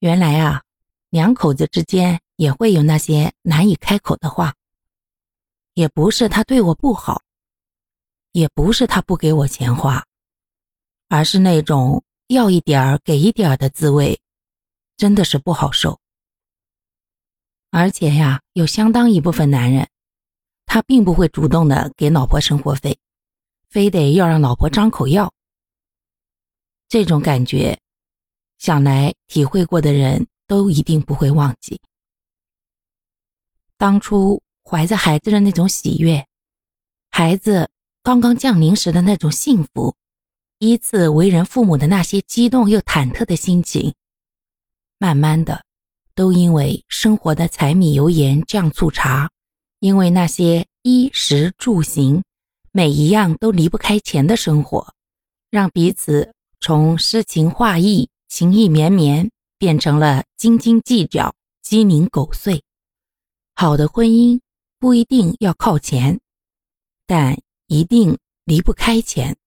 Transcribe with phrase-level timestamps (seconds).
[0.00, 0.62] 原来啊，
[1.10, 4.54] 两口子之间也会有那些难以开口的话。
[5.74, 7.22] 也不是他对我不好，
[8.32, 10.06] 也不是他不给我钱花，
[11.08, 14.18] 而是那种要一点儿给一点儿的滋味，
[14.96, 16.00] 真的是不好受。
[17.70, 19.86] 而且呀，有相当一部分男人，
[20.64, 22.98] 他并不会主动的给老婆生活费，
[23.68, 25.32] 非得要让老婆张口要。
[26.88, 27.78] 这种感觉，
[28.58, 31.80] 想来体会过的人都一定不会忘记。
[33.76, 36.26] 当初怀着孩子的那种喜悦，
[37.10, 37.68] 孩子
[38.02, 39.94] 刚刚降临时的那种幸福，
[40.58, 43.94] 依次为人父母的那些激动又忐忑的心情，
[44.98, 45.64] 慢慢的。
[46.14, 49.30] 都因为生活的柴米油盐酱醋茶，
[49.80, 52.22] 因为那些衣食住行，
[52.72, 54.94] 每一样都离不开钱的生活，
[55.50, 58.08] 让彼此从诗情画意、
[58.38, 62.62] 情意绵绵，变成了斤斤计较、鸡零狗碎。
[63.54, 64.40] 好的婚姻
[64.78, 66.20] 不一定要靠钱，
[67.06, 69.38] 但一定离不开钱。